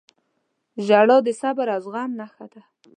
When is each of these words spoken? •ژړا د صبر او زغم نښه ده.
•ژړا 0.85 1.17
د 1.23 1.27
صبر 1.41 1.67
او 1.75 1.79
زغم 1.85 2.11
نښه 2.19 2.45
ده. 2.53 2.61